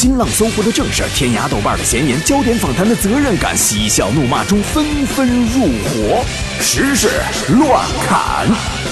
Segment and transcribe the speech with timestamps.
[0.00, 6.24] 新浪、搜狐的正事，天涯、豆瓣的闲言，焦点访谈的责任感，嬉笑怒骂中纷纷入伙，
[6.58, 7.10] 时事
[7.48, 8.89] 乱砍。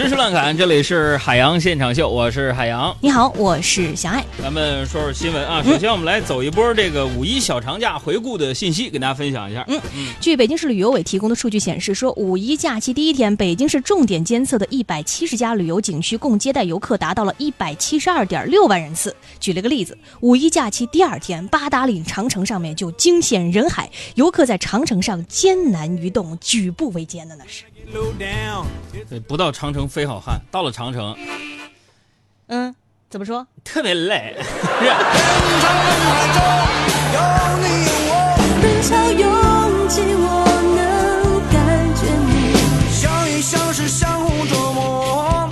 [0.00, 2.96] 知识乱侃，这里是海洋现场秀，我是海洋。
[3.02, 4.24] 你好，我是小爱。
[4.42, 9.62] 咱们说说新闻啊，首先我们来走一波这个五一小长假回顾的信息，跟大家分享一下。
[9.68, 19.14] 嗯嗯，据北京市旅游委提供的数据显示，说五一假期第一天，北京市重点监测的一百七十家旅游景区共接待游客达到了一百七十二点六万人次。
[19.38, 27.64] 举了个例子，五一假期第二天，八达岭长城上面就惊现人海，游客在长城上艰难移动，举步维艰的那是。
[29.08, 31.16] 对，不到长城非好汉，到了长城，
[32.46, 32.74] 嗯，
[33.08, 33.46] 怎么说？
[33.64, 34.36] 特别累。
[38.62, 40.44] 人潮拥挤，我
[40.76, 41.58] 能感
[41.96, 42.54] 觉你。
[42.92, 45.50] 相依相识，相互琢磨。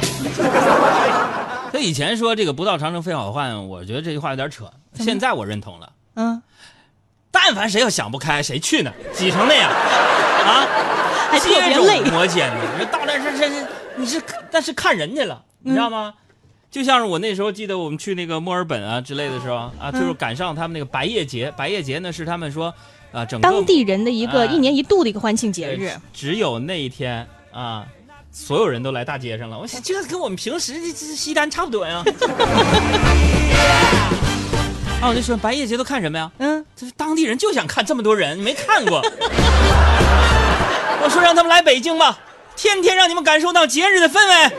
[1.72, 4.70] 他以前说这个不到长城非好汉，我觉得这句话有点扯。
[4.94, 5.92] 现在我认同了。
[6.14, 6.42] 嗯，
[7.30, 8.92] 但凡谁要想不开，谁去呢？
[9.14, 10.66] 挤成那样啊？
[11.30, 12.56] 还特别累，磨尖的。
[12.78, 16.14] 你到那是这是你是，但是看人家了，你知道吗？
[16.70, 21.50] 就像是我那时候记得我们去那个墨尔本啊之类的时候啊，就是赶上他们那个白夜节。
[21.56, 22.74] 白夜节呢是他们说
[23.10, 25.90] 啊，整个当地人的一个一年一度的一个欢庆节日。
[26.12, 27.86] 只有那一天啊，
[28.30, 29.58] 所有人都来大街上了。
[29.58, 32.04] 我想这跟我们平时这这西单差不多呀。
[35.00, 36.30] 啊，我就说白夜节都看什么呀？
[36.36, 39.00] 嗯，这当地人就想看这么多人，没看过。
[41.02, 42.18] 我说让他们来北京吧，
[42.56, 44.52] 天天让你们感受到节日的氛围。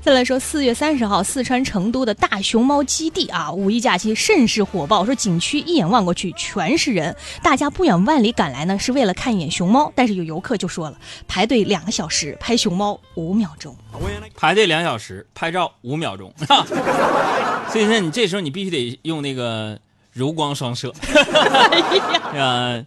[0.00, 5.02] 再来说，四月三十号，四川成都的大熊猫基地啊，五一假期甚是火爆。
[5.02, 9.90] 说景区一眼望过去全是人，大家不远万里赶来呢，是为了看一眼熊猫。
[9.94, 13.74] 但是有游客就说了，排队两个小时拍熊猫五秒钟，
[14.36, 16.30] 排队两小时拍照五秒钟，
[17.74, 19.76] 所以说你这时候你必须得用那个
[20.12, 20.94] 柔光双摄。
[22.30, 22.84] 哎呀，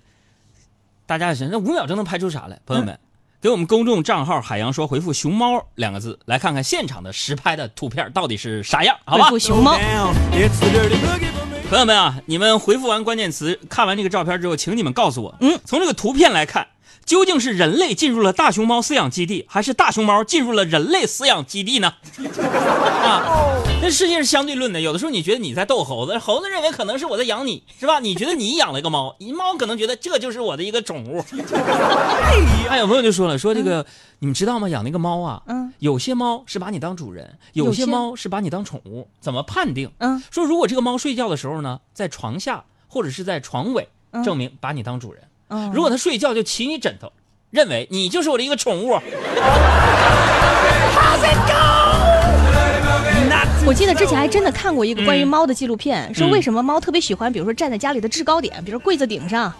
[1.05, 2.57] 大家想，那五秒钟能拍出啥来？
[2.65, 2.97] 朋友们。
[3.41, 9.25] 给我们公众账号“海洋说”回复“熊猫”两个字，来看看现场的实拍的图片到底是啥样，好吧？
[9.25, 9.77] 回复“熊猫”。
[11.69, 16.65] 朋友们啊，你们回复完关键词，看完这个照片之后，请你们告诉我，嗯，从这个图片来看。
[17.05, 21.93] 究竟是人类进入了大熊猫饲养基地，还是大熊猫进入了人类饲养基地呢？
[22.43, 23.23] 啊，
[23.87, 24.81] 这世界是相对论的。
[24.81, 28.01] 有的时候你觉得你在逗猴子，猴子认为可能是我在养你，是吧？
[28.01, 31.23] 你觉得你养了一个猫，猫可能觉得这就是我的一个宠物。
[32.69, 33.85] 哎，有朋友就说了，说这个
[34.19, 34.67] 你们知道吗？
[34.67, 39.89] 养那个猫啊，嗯，有些猫是把你当主人，有些猫是把你当宠物，怎么判定？
[39.99, 43.87] 嗯，说如果这个猫睡觉的时候呢，在床下或者是在床尾，
[44.25, 45.23] 证明把你当主人。
[45.73, 47.13] 如果它睡觉就骑你枕头，
[47.51, 48.99] 认为你就是我的一个宠物。
[53.67, 59.53] 我记得之前还真的看过一个关于猫的纪录片，说为什么猫特别喜欢，比如说站在家里的制高点，比如柜子顶上，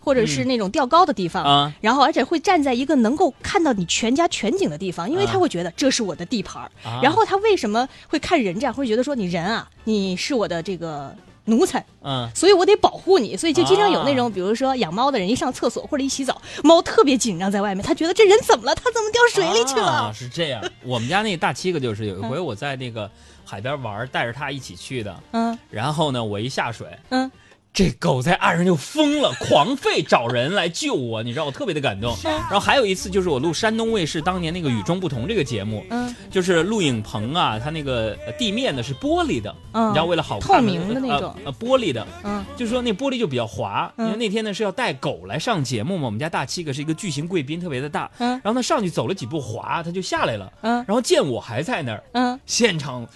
[0.00, 6.68] 或者是那种吊高的地方，然后而且会站在一个能够看到你全家全景的地方，因为他会觉得这是我的地盘
[7.00, 11.14] 然后他为什么会看人这样，会觉得说你人啊，你是我的这个。
[11.46, 18.72] 奴才，嗯，所以我得保护你，所以就经常有那种，比如说养猫的人一上厕所或者一洗澡，猫特别紧张在外面，他觉得这人怎么了？
[18.76, 19.88] 他怎么掉水里去了？
[19.88, 20.62] 啊，是这样。
[20.84, 23.10] 我们家那大七个就是有一回我在那个
[23.52, 27.30] 海边玩，带着他一起去的，嗯，然后呢，我一下水，嗯。
[27.74, 32.14] 这狗在岸上就疯了，狂吠找人来救我，你知道我特别的感动。
[32.22, 43.90] 然后还有一次就是我录山东卫视当年那个与众不同这个节目，嗯，就是录影棚啊，它那个地面呢是玻璃的，嗯，你知道为了好看，透明的那种，呃，玻璃的，嗯，就是说那玻璃就比较滑。
[43.96, 53.08] 因为那天呢是要带狗来上节目嘛，我们家大七个是一个巨型贵宾，特别的大，嗯，然后他上去走了几步滑，他就下来了，嗯，然后见我还在那儿，嗯，现场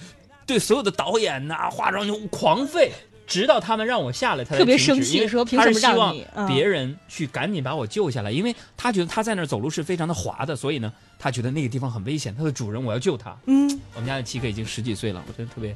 [0.47, 2.89] 对所有的导演呐、化妆就狂吠。
[3.27, 6.25] 直到他们让我下来，他特别生气，说凭什么让你？
[6.47, 12.33] 别人去赶紧把我救下来，因为他觉得他在那儿走路是非常的滑的，所以呢，他觉得那个地方很危险。
[12.39, 13.37] 他的主人，我要救他。
[13.47, 15.75] 嗯，我们家的七哥已经十几岁了，我觉得特别，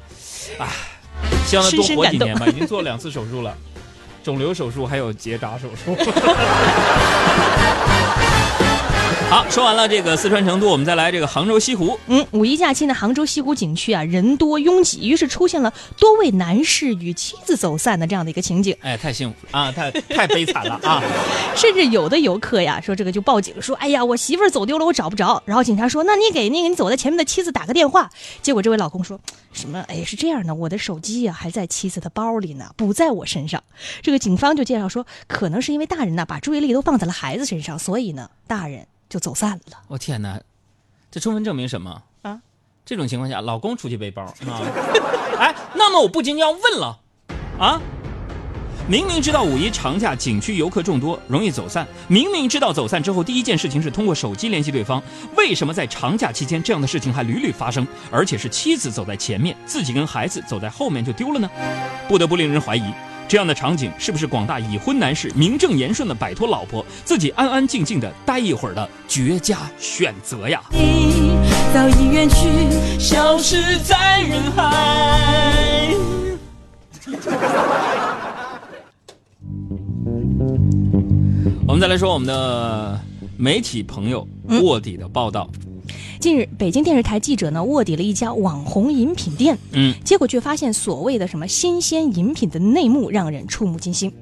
[0.60, 0.68] 唉，
[1.44, 2.46] 希望他多活几年吧。
[2.46, 3.52] 已经做了两次手术了，
[4.22, 5.96] 肿瘤手术还有结扎手术。
[9.30, 11.96] 好，说完了这个四川成都，我们再来这个杭州西湖。
[12.08, 18.76] 嗯，五一假期呢，杭州西湖景区啊，人多拥挤，于是出现了多位男士与妻子走散的这样的一个情景。
[18.80, 21.00] 哎，太幸福啊，太 太悲惨了啊！
[21.54, 25.40] 甚至有的游客呀，说这个就报警说，哎呀，我媳妇儿走丢了，我找不着。
[25.46, 28.10] 然后警察说，那你给那个你走在前面的妻子打个电话。
[28.42, 29.20] 结果这位老公说
[29.52, 29.78] 什么？
[29.86, 33.62] 哎，是这样的，我的手机呀还在妻子的包里呢，不在我身上。
[34.02, 38.88] 这个警方就介绍说，可能是因为大人呢把注意力都放在了孩子身上，所以呢，大人。
[39.10, 39.78] 就走散了。
[39.88, 40.40] 我天哪，
[41.10, 42.40] 这充分证明什么啊？
[42.86, 44.34] 这种情况下，老公出去背包啊？
[45.38, 46.98] 哎，那么我不禁要问了，
[47.58, 47.78] 啊？
[48.88, 55.00] 明明知道五一长假景区游客众多，容易走散；明明知道走散之后第一件事情是通过手机联系对方，
[55.36, 57.86] 为什么在长假期间这样的事情还屡屡发生？
[58.10, 61.48] 而且是妻子走在前面，自己跟孩子走在后面就丢了呢？
[62.08, 62.82] 不得不令人怀疑，
[63.30, 70.60] 这样的场景是不是广大已婚男士名正言顺的摆脱老婆，自己安安静静的待一会儿的绝佳选择呀？
[70.72, 71.30] 你
[71.72, 72.48] 早已远去，
[72.98, 75.94] 消失在人海。
[81.68, 83.00] 我们再来说我们的
[83.36, 84.26] 媒体朋友
[84.60, 85.48] 卧底的报道。
[86.18, 94.12] 近日，北京电视台记者呢卧底了一家网红饮品店，嗯，结果却发现所谓的什么新鲜饮品的内幕让人触目惊心。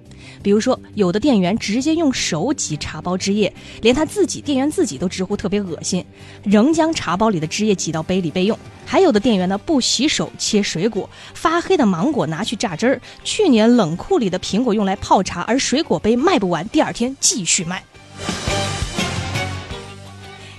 [0.43, 6.05] 比如说，有的店员直接用手挤茶包汁液，连他自己店员自己都直呼特别恶心，
[6.44, 8.56] 仍将茶包里的汁液挤到杯里备用。
[8.85, 17.82] 还有的店员呢不洗手切水果，发黑的芒果拿去榨汁儿，去年冷库里的苹果用来泡茶，而水果杯卖不完，第二天继续卖。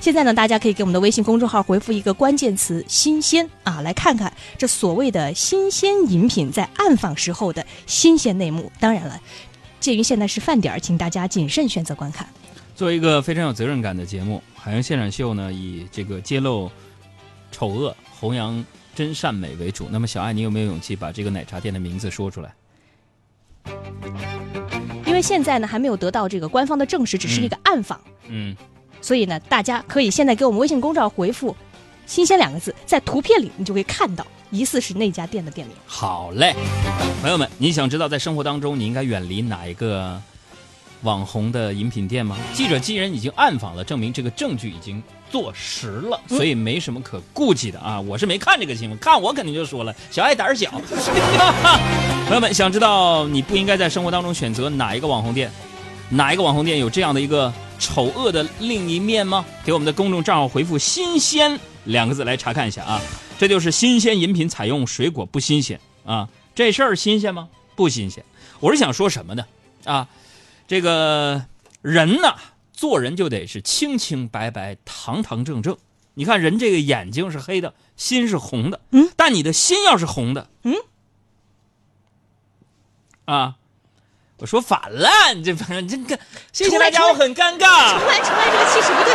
[0.09, 8.71] 现在呢，大家可以给我们的微信公众号回复一个关键词“新鲜”啊，来看看这所谓的新鲜饮品在暗访时候的新鲜内幕。
[8.79, 9.21] 当然了。
[9.79, 12.27] 鉴于现在是饭点儿，请大家谨慎选择观看。
[12.75, 16.71] 作为一个非常有责任感的节目，《海洋现场秀》呢，以这个揭露
[17.51, 18.65] 丑恶、弘扬
[18.95, 19.87] 真善美为主。
[19.91, 22.51] 那么，小艾，你有没有勇气把这个奶茶店的名字说出来？
[25.05, 28.01] 因为现在呢，还没有得到这个官方的证实，只是一个暗访。
[28.27, 28.57] 嗯。
[29.01, 31.55] 所以呢，大家可以现在给我们微信公众号回复
[32.05, 34.25] “新鲜”两个字，在图片里你就会看到。
[34.51, 35.75] 疑似是那家店的店名。
[35.85, 36.55] 好嘞，
[37.21, 40.19] 朋友们，你想知道在生活当中你应该远离哪一个
[41.03, 42.35] 网红的饮品店吗？
[42.51, 48.01] 记者既然已经暗访了，证明这个证据已经坐实了，所以没什么可顾忌的啊！
[48.01, 50.71] 我是没看这个新闻，看我肯定就说了，小爱胆小。
[52.25, 55.51] 朋友们，想知道你不应该在生活当中选择哪一个网红店，
[56.09, 59.45] 哪一个网红店有这样的一个丑恶的另一面吗？
[59.63, 63.01] 给我们的公众账号回复“新鲜”两个字来查看一下啊。
[63.39, 67.47] 这就是新鲜饮品采用水果不新鲜啊，这事儿新鲜吗？
[67.75, 68.23] 不新鲜。
[68.59, 69.45] 我是想说什么呢？
[69.85, 70.09] 啊，
[70.67, 71.45] 这个
[71.81, 72.35] 人呐，
[72.73, 75.77] 做人就得是清清白白、堂堂正正。
[76.15, 80.75] 你看人这个眼睛是黑的，心是红的，嗯，但你的心要是红的，嗯，
[83.23, 83.55] 啊，
[84.39, 86.17] 我说反了，你这反正这个，
[86.53, 87.89] 谢谢大家，我很尴尬。
[87.99, 89.13] 重来，重来，这个气势不对。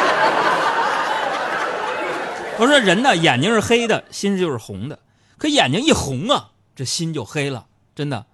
[2.59, 4.99] 我说人呢，眼睛是黑的，心就是红的。
[5.39, 7.65] 可眼睛一红啊，这心就黑了，
[7.97, 8.27] 真的。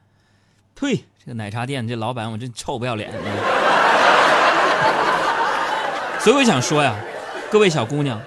[0.75, 1.05] 呸！
[1.23, 3.11] 这个奶茶店这老板，我真臭不要脸。
[6.19, 6.97] 所以我想说呀，
[7.51, 8.21] 各位小姑娘，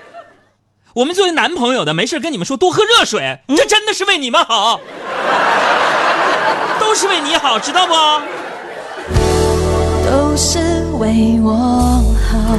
[0.94, 4.80] 我们作为男朋友的，没事跟你们说多喝热水，这真的是为你们好，
[6.80, 7.94] 都是为你好，知道不？
[10.34, 10.58] 都是
[10.94, 11.54] 为我
[12.28, 12.58] 好。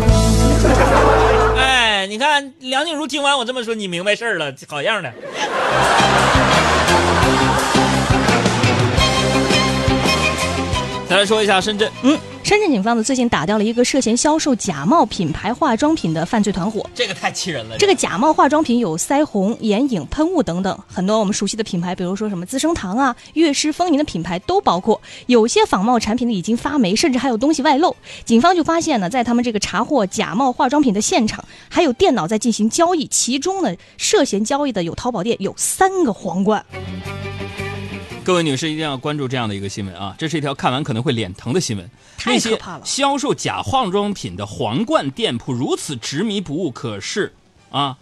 [2.08, 5.12] 你看梁静茹听完我这么说，你明白事儿了，好样的。
[11.10, 12.16] 再来说一下深圳，嗯。
[12.44, 17.78] 深圳警方呢最近打掉了一个涉嫌销售假冒品牌化妆品的犯罪团伙，这个太气人了。
[17.78, 25.00] 这个假冒化妆品有腮红、眼影、喷雾等等，很多我们熟悉的品牌，比如说什么资生堂啊、悦诗风吟的品牌都包括。
[25.24, 27.96] 有些仿冒产品呢已经发霉，甚至还有东西外漏。
[28.26, 36.62] 警方就发现呢，在他们这个查获假冒化妆品的现场，还有电脑在进行交易，其中呢涉嫌交易的有淘宝店有三个皇冠。
[38.24, 40.14] 各位女士一定要关注这样的一个新闻啊！
[40.16, 41.90] 这是一条看完可能会脸疼的新闻。
[42.16, 42.84] 太可怕了！
[42.86, 47.34] 销售假化妆品的皇冠店铺如此执迷不悟，可是，
[47.70, 47.98] 啊，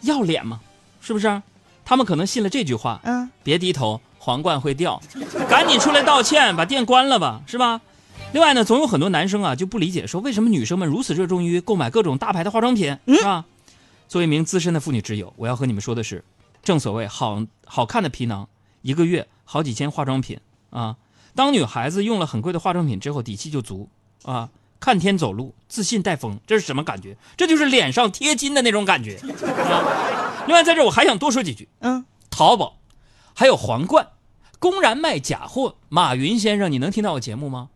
[0.00, 0.60] 要脸吗？
[1.02, 1.42] 是不是？
[1.84, 2.98] 他们可能信了这句话。
[3.04, 3.28] 嗯。
[3.42, 5.02] 别低头，皇冠会掉。
[5.50, 7.82] 赶紧出来道歉，把店关了吧，是吧？
[8.32, 13.44] 另外呢，总有很多男生啊就不理解，说为什么女生们如此热衷于购买各种大牌的化妆品，是吧？
[14.08, 16.24] 作为一名资深的妇女之友，我要和你们说的是，
[16.62, 18.48] 正所谓好好看的皮囊，
[18.82, 19.26] 一个月。
[19.44, 20.96] 好几千化妆品啊！
[21.34, 23.90] 当女孩子用了很贵的化妆品之后，底气就足
[24.22, 24.48] 啊，
[24.80, 27.18] 看天走路自信带风，这是什么感觉？
[27.36, 30.44] 这就是脸上贴金的那种感觉啊！
[30.46, 32.78] 另外，在这我还想多说几句，嗯，淘宝
[33.34, 34.08] 还有皇冠
[34.58, 37.68] 公然卖假货，马云先生，你能听到我节目吗？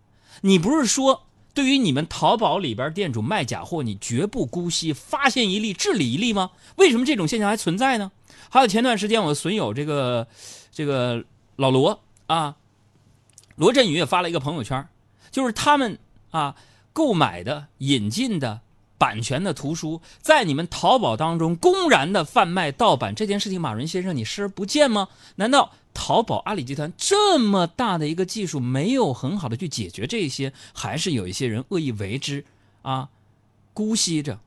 [0.43, 6.53] 你不是说对于你们淘宝里边店主卖假货，你绝不姑息，发现一例治理一例吗？
[6.77, 8.13] 为什么这种现象还存在呢？
[8.49, 10.27] 还有前段时间我损友这个
[10.77, 11.25] 这个。
[11.59, 12.57] 老罗啊，
[13.55, 14.87] 罗振宇也发了一个朋友圈，
[15.31, 15.99] 就是他们
[16.31, 16.55] 啊
[16.93, 18.61] 购买的、引进的
[18.99, 25.09] 版权的图书在你们淘宝当中公然的贩卖盗版这件事情，马云先生你视而不见吗？
[25.37, 32.45] 难道淘宝阿里集团这么大的一个技术没有很好的去解决这些，还是有一些人恶意为之
[32.83, 33.09] 啊，
[33.73, 34.41] 姑息着，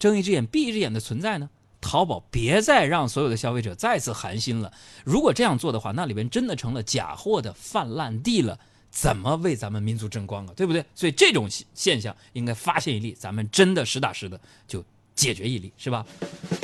[0.00, 1.48] 睁一只眼闭一只眼的存在呢？
[1.80, 4.72] 淘宝别再让所有的消费者再次寒心了。
[5.04, 8.58] 如果这样做的话，那里边真的成了假货的泛滥地了。
[8.90, 10.52] 怎么为咱们民族争光啊？
[10.56, 10.82] 对不对？
[10.94, 14.82] 所以这种现象应该发现一例，咱们真的实打实的就
[15.14, 16.04] 解决一例，是吧？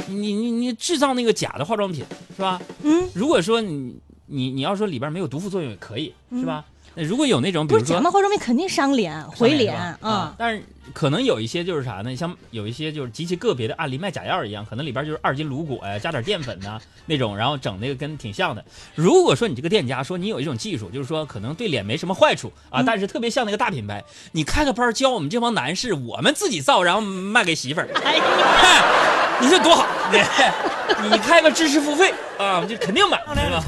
[0.09, 2.02] 你你你制造那个假的化妆品，
[2.35, 2.61] 是吧？
[2.83, 3.06] 嗯。
[3.14, 3.94] 如果说你
[4.26, 6.64] 你你要说里边没有毒副作用也可以，是吧？
[6.94, 10.34] 那如果有那种，比如说假冒化妆品肯定伤脸、毁脸啊。
[10.38, 12.14] 但是可能有一些就是啥呢？
[12.14, 18.64] 像有一些就是极其个别的案例卖假药一样，可能里边就是二斤卤果呀，加点淀粉呐 那种，然后整那个跟挺像的。
[18.94, 27.88] 如果说你这个店家说你有一种技术，就是说可能对脸没什么坏处啊，但是特别像那个大品牌，你开个班教我们这帮男士，我们自己造，然后卖给媳妇儿，
[29.40, 29.86] 你说多好？
[31.10, 32.12] 你开个知识付费。
[32.36, 33.62] 啊，就肯定买，对吧？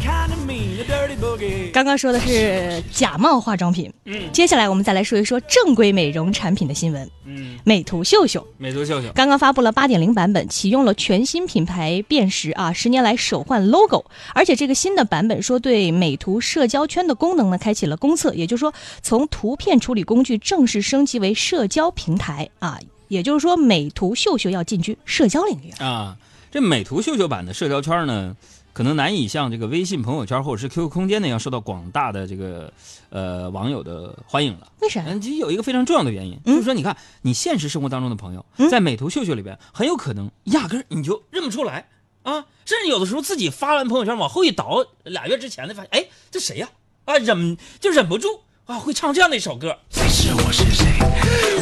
[1.72, 9.08] 刚刚说的是假冒化妆品，嗯，接下来我们再来说一说正规美容产品的新闻，嗯，美图秀秀，美图秀秀。
[9.14, 14.04] 刚刚发布了八点零版本，启用了全新品牌辨识啊，十年来首换 logo，
[14.34, 26.16] 而且这个新的版本说对美图社交圈的功能呢开启了公测，也就是说从图片处理工具正式升级为社交平台啊，也就是说美图秀秀要进军社交领域啊，
[26.50, 28.36] 这美图秀秀版的社交圈呢？
[28.72, 32.70] 可能难以像这个微信朋友圈或者是 QQ 空间那样受到广大的这个
[33.08, 34.70] 呃网友的欢迎了。
[34.80, 35.02] 为啥？
[35.06, 41.88] 嗯，其实有一个非常重要的原因，就是说，你看你现实生活当中的朋友，在美图秀秀里边，很有可能压根儿你就认不出来
[42.22, 46.68] 啊，甚至有的时候自己发完朋友圈往后一倒，俩月之前的发现，哎，这谁呀？
[47.06, 48.28] 啊，忍就忍不住
[48.66, 49.76] 啊，会唱这样的一首歌。
[49.90, 50.86] 谁是我是谁？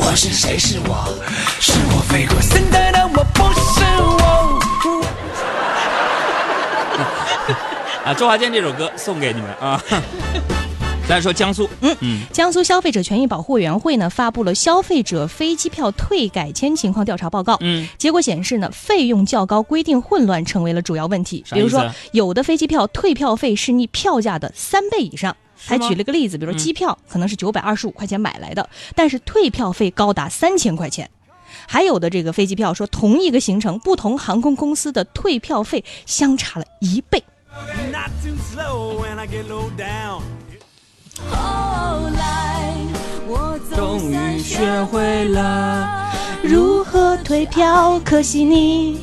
[0.00, 1.04] 我是谁是我？
[1.60, 4.58] 是我飞过森的的我不是我。
[8.08, 9.78] 啊，周华健这首歌送给你们啊！
[11.06, 21.44] 再说江苏，嗯嗯，江苏消费者权益保护委员会呢发布了消费者飞机票退改签情况调查报告，嗯，结果显示呢，费用较高、规定混乱成为了主要问题。
[21.52, 31.10] 比如说，有的飞机票退票费是你票价的三倍以上，还举了个例子，比如说机票可能是九百二十五块钱买来的，但是退票费高达三千块钱。
[31.66, 37.22] 还有的这个飞机票说，同一个行程，不同航空公司的退票费相差了一倍。
[41.30, 42.74] 后来
[43.28, 48.98] 我终于学会了如何退票，可惜你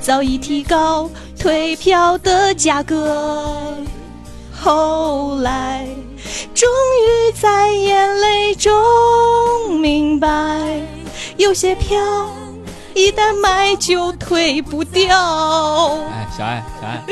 [0.00, 3.74] 早已提高退票的价格。
[4.52, 5.86] 后来
[6.54, 8.72] 终于在眼泪中
[9.80, 10.28] 明白，
[11.36, 11.98] 有些票。
[12.94, 15.18] 一旦买就退不掉。
[16.12, 17.04] 哎，小爱，小爱，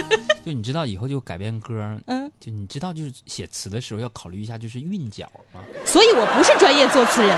[0.47, 1.75] 就你知道以后就改编歌，
[2.07, 5.61] 嗯，就你知道就是写词的时候要考虑一下就是韵脚吗？
[5.85, 7.37] 所以我不是专业作词人。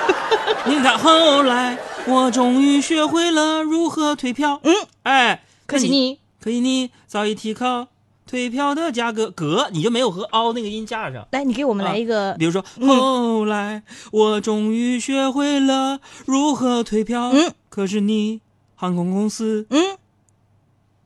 [0.64, 4.58] 你看，后来我终于学会了如何退票。
[4.62, 7.88] 嗯，哎，可惜你，可惜你早已提高。
[8.26, 11.26] 退票的价格，格你就没有和凹那个音加上。
[11.30, 17.30] 来，你给我们来一个，比如说，后来我终于学会了如何退票。
[17.32, 18.40] 嗯，可是你
[18.74, 19.98] 航空公司，嗯，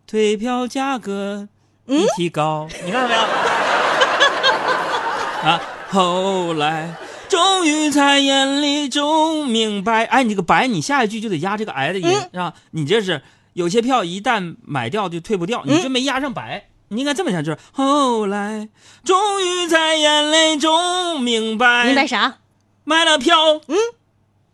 [0.07, 1.49] 退票价格
[1.87, 3.21] 一提高，你看到没有？
[5.49, 5.61] 啊，
[5.91, 6.95] 后来
[7.29, 10.05] 终于在眼里中明白。
[10.05, 12.55] 哎，你这个白，你下一句就得压这个哎的音，是吧？
[12.71, 13.23] 你这是
[13.55, 16.69] 有些票一旦买掉就退不掉，你这没压上白。
[16.88, 18.68] 你应该这么想，就是后来
[19.04, 22.37] 终于在眼泪中明白，明白啥？
[22.85, 23.76] 买了票，嗯，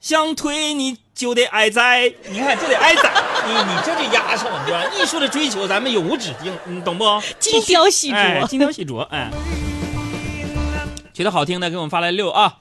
[0.00, 3.12] 想退你就得挨宰，你看就得挨宰，
[3.46, 4.84] 你你这就压上了，对吧？
[4.96, 7.04] 艺术的追求咱们永无止境，你懂不？
[7.38, 9.30] 精雕细琢，精雕细琢，哎，
[11.12, 12.56] 觉得好听的给我们发来六啊。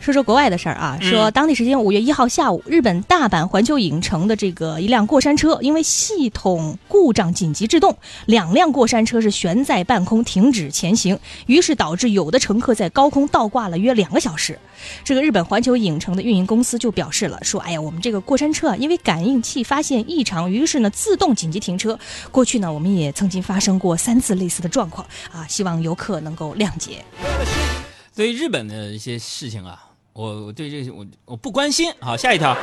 [0.00, 14.58] 说说国外的事儿啊，说当地时间五月一号下午，日本大阪环球影城的这个一辆过山车因为系统故障紧急制动，两辆过山车是悬在半空停止前行，于是导致有的乘客在高空倒挂了约两个小时。
[15.04, 21.98] 这个日本环球影城的运营公司就表示了，说哎呀，我们这个过山车啊，因为感应器发现异常，于是呢自动紧急停车。
[22.30, 27.04] 过去呢我们也曾经发生过三次类似的状况啊，希望游客能够谅解。
[28.16, 29.88] 对于日本的一些事情啊。
[30.12, 31.92] 我我对这些我我不关心。
[32.00, 32.56] 好，下一条。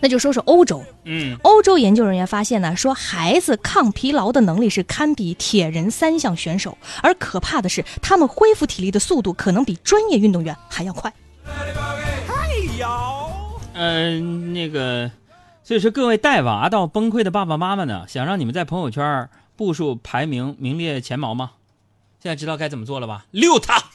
[0.00, 0.82] 那就说说欧洲。
[1.04, 11.12] 嗯，欧洲研究人员发现呢，说孩子抗疲劳的能力是堪比铁人三项选手，而可怕的是，他们恢复体力的速度可能比专业运动员还要快。
[13.74, 15.10] 嗯，那个，
[15.62, 21.52] 所以说各位带娃到崩溃的爸爸妈妈呢，想让你们在朋友圈步数排名名列前茅吗？
[22.22, 23.24] 现在知道该怎么做了吧？
[23.32, 23.82] 溜他！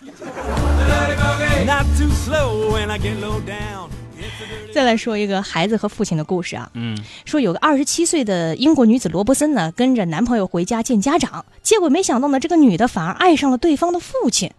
[4.73, 14.51] 再来说一个孩子和父亲的故事啊，嗯，说有个二十七岁的英国女子罗伯森呢，跟着男朋友回家见家长，结果没想到呢，这个女的反而爱上了对方的父亲。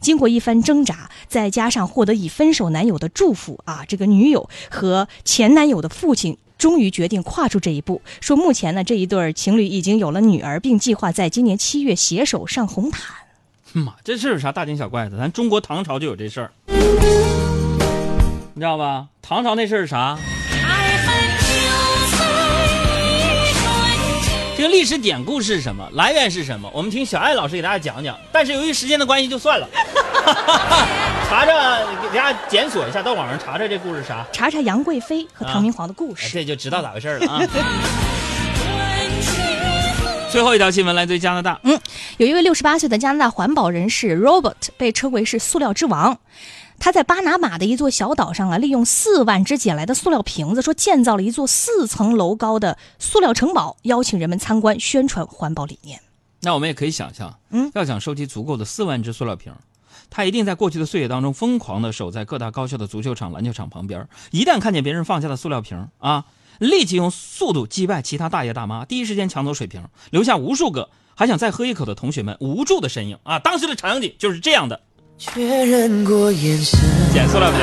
[0.00, 8.00] 经过一番挣扎，再加上获得已分手男友的祝福啊，这个女友和前男友的父亲终于决定跨出这一步。
[8.22, 13.02] 说目前呢，这一对情侣已经有了女儿，并计划在今年七月携手上红毯。
[13.72, 15.18] 妈，这事有啥大惊小怪的？
[15.18, 16.50] 咱中国唐朝就有这事儿，
[18.54, 19.08] 你知道吧？
[19.20, 20.18] 唐朝那事儿是啥？
[24.56, 25.86] 这个历史典故是什么？
[25.92, 26.70] 来源是什么？
[26.72, 28.18] 我们听小艾老师给大家讲讲。
[28.32, 29.68] 但是由于时间的关系，就算了。
[31.34, 34.24] 查查，给大家检索一下，到网上查查这故事啥？
[34.32, 37.42] 查查杨贵妃和唐明皇的故事，这就知道咋回事了啊。
[40.30, 41.58] 最后一条新闻来自于加拿大。
[41.64, 41.76] 嗯，
[42.18, 46.20] 有一位六十八岁的加拿大环保人士 Robert 被称为是塑料之王。
[46.78, 55.98] 他在巴拿马的一座小岛上啊，利用四万只捡来的塑料瓶子，说建造了一座四层楼高的塑料城堡，邀请人们参观，宣传环保理念。
[56.42, 59.52] 那我们也可以想象，嗯，要想收集足够的四万只塑料瓶，
[60.16, 66.26] 他一定在过去的岁月当中疯狂的守在各大高校的足球场、篮球场旁边，一旦看见别人放下的塑料瓶啊，
[66.60, 73.40] 立即用速度击败其他大爷大妈，第一时间抢走水瓶，留下无数个还想再喝一口的同学们无助的身影啊！
[73.40, 74.80] 当时的场景就是这样的。
[75.18, 76.78] 确认过眼神，
[77.12, 77.58] 捡塑料瓶。